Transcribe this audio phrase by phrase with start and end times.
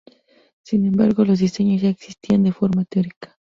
[0.63, 3.37] Sin embargo, los diseños ya existían de forma teórica.